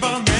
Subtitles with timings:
[0.00, 0.33] Baba.